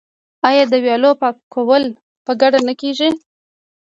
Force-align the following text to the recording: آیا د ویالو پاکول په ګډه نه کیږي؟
آیا 0.47 0.63
د 0.71 0.73
ویالو 0.83 1.11
پاکول 1.21 1.83
په 2.25 2.31
ګډه 2.41 2.59
نه 2.67 2.73
کیږي؟ 2.81 3.09